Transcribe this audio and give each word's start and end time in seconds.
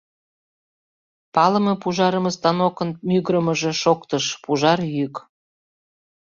Палыме 1.33 1.73
пужарыме 1.81 2.31
станокын 2.37 2.89
мӱгырымыжӧ 3.07 3.71
шоктыш, 3.81 4.25
пужар 4.43 4.79
йӱк. 4.95 5.15